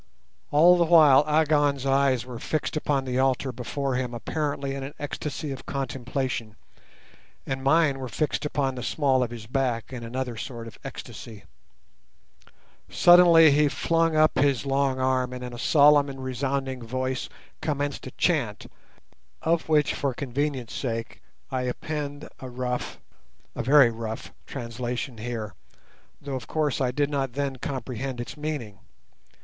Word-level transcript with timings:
All 0.49 0.79
the 0.79 0.85
while 0.85 1.23
Agon's 1.27 1.85
eyes 1.85 2.25
were 2.25 2.39
fixed 2.39 2.75
upon 2.75 3.05
the 3.05 3.19
altar 3.19 3.51
before 3.51 3.93
him 3.93 4.15
apparently 4.15 4.73
in 4.73 4.81
an 4.81 4.95
ecstasy 4.97 5.51
of 5.51 5.67
contemplation, 5.67 6.55
and 7.45 7.63
mine 7.63 7.99
were 7.99 8.07
fixed 8.09 8.43
upon 8.43 8.73
the 8.73 8.81
small 8.81 9.21
of 9.21 9.29
his 9.29 9.45
back 9.45 9.93
in 9.93 10.03
another 10.03 10.35
sort 10.37 10.65
of 10.65 10.79
ecstasy. 10.83 11.43
Suddenly 12.89 13.51
he 13.51 13.67
flung 13.67 14.15
up 14.15 14.39
his 14.39 14.65
long 14.65 14.99
arm, 14.99 15.33
and 15.33 15.43
in 15.43 15.53
a 15.53 15.59
solemn 15.59 16.09
and 16.09 16.23
resounding 16.23 16.81
voice 16.81 17.29
commenced 17.61 18.07
a 18.07 18.11
chant, 18.17 18.65
of 19.43 19.69
which 19.69 19.93
for 19.93 20.15
convenience' 20.15 20.73
sake 20.73 21.21
I 21.51 21.61
append 21.61 22.27
a 22.39 22.49
rough, 22.49 22.97
a 23.53 23.61
very 23.61 23.91
rough, 23.91 24.33
translation 24.47 25.19
here, 25.19 25.53
though, 26.19 26.33
of 26.35 26.47
course, 26.47 26.81
I 26.81 26.89
did 26.89 27.11
not 27.11 27.33
then 27.33 27.57
comprehend 27.57 28.19
its 28.19 28.35
meaning. 28.35 28.79